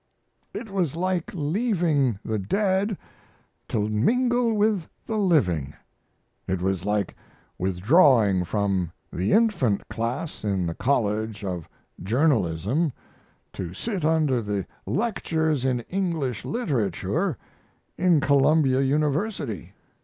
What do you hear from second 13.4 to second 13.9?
to